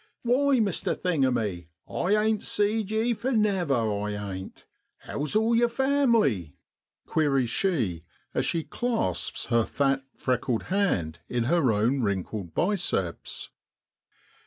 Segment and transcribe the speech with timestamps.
[0.23, 0.95] 'Why, Mr.
[0.99, 4.65] Thingummy, I ain't seed ye for never, I ain't!
[5.01, 6.55] how's all yer fam'ly?'
[7.05, 8.01] queries she,
[8.33, 13.51] as she clasps his fat, freckled hand in her own wrinkled biceps.